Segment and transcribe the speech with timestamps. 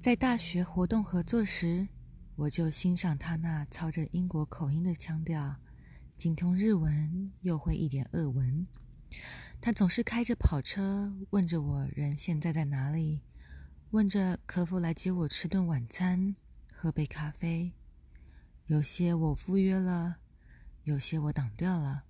[0.00, 1.88] 在大学活动合作时，
[2.36, 5.56] 我就欣赏他那操着英国口音的腔调，
[6.16, 8.64] 精通日文又会一点俄文。
[9.60, 13.22] 他总是开着跑车，问着我人现在在哪里，
[13.90, 16.36] 问着可否来接我吃顿晚餐，
[16.72, 17.72] 喝杯咖啡。
[18.66, 20.18] 有些我赴约了，
[20.84, 22.04] 有些我挡掉了。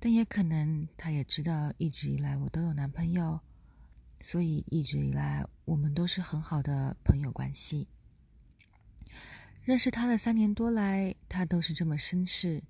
[0.00, 3.38] 但也可能他也知道，一直以来我都有男朋友，
[4.20, 7.88] 所以一直以来我们都是很好的朋友关系。
[9.62, 12.62] 认识他的三年多来，他都是这么绅士，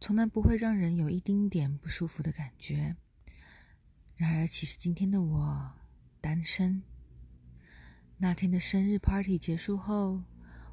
[0.00, 2.96] 从来不会让人有一丁点不舒服的感觉。
[4.16, 5.72] 然而，其实今天的我
[6.20, 6.82] 单身。
[8.18, 10.22] 那天的生日 party 结束后，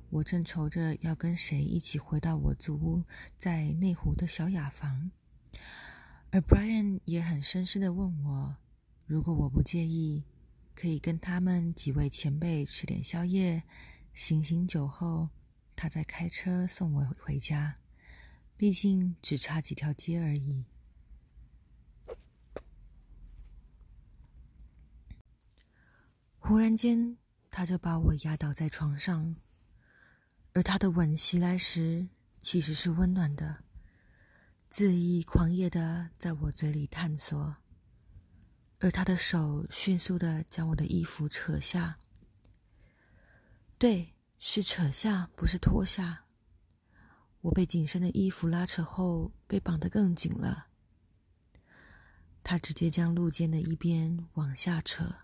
[0.10, 3.04] 我正愁着要跟谁一起回到我租屋
[3.36, 5.12] 在内湖的小雅房，
[6.32, 8.56] 而 Brian 也很绅士地问我，
[9.14, 10.24] 如果我不介意，
[10.74, 13.62] 可以跟他们几位前辈吃点宵夜，
[14.12, 15.30] 醒醒酒后。
[15.76, 17.76] 他再开车送我回家，
[18.58, 20.66] 毕竟只差几条街而已。
[26.40, 27.18] 忽然间，
[27.52, 29.36] 他就把我压倒在床上，
[30.54, 32.08] 而他的吻袭来时，
[32.40, 33.64] 其实是温暖的，
[34.72, 37.56] 恣意狂野的在我嘴里探索，
[38.84, 41.98] 而他的手迅速的将我的衣服扯下，
[43.80, 44.10] 对。
[44.46, 46.26] 是扯下，不是脱下。
[47.40, 50.68] 我被紧身的衣服拉扯后，被绑得更紧了。
[52.44, 55.16] 他直接将露肩的一边往下扯，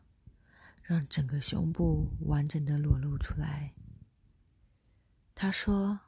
[0.82, 3.74] 让整个胸部完整的裸露出来。
[5.36, 6.00] 他说：“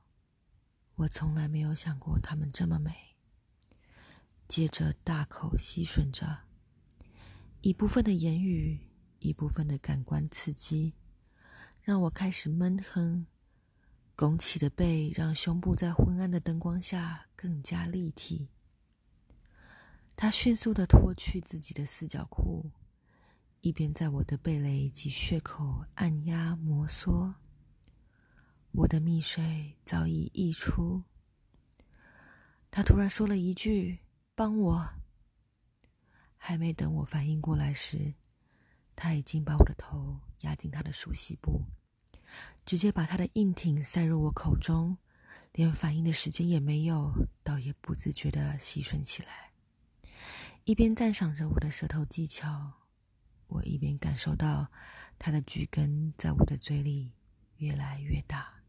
[0.95, 3.17] 我从来没有想过她们这么美。”
[4.47, 6.43] 接着大口吸吮着，
[7.63, 8.79] 一部分的言语，
[9.19, 10.95] 一部分的感官刺激。
[11.83, 13.27] 让我开始闷哼，
[14.15, 18.49] 拱起的背让胸部在昏暗的灯光下更加立体。
[20.15, 22.71] 他迅速地脱去自己的四角裤，
[23.61, 27.35] 一边在我的背蕾及穴口按压摩挲。
[28.71, 31.03] 我的蜜水早已溢出。
[32.71, 33.99] 他突然说了一句
[34.33, 34.93] ：“帮我。”
[36.43, 38.15] 还没等我反应过来时，
[38.95, 41.65] 他已经把我的头压进他的鼠蹊部，
[42.65, 44.97] 直接把他的硬挺塞入我口中，
[45.53, 49.51] 连反应的时间也没有，倒也不自觉地吸吮起来。
[50.63, 52.87] 一边赞赏着我的舌头技巧，
[53.45, 54.71] 我一边感受到
[55.19, 57.11] 他的巨根在我的嘴里
[57.57, 58.60] 越来越大。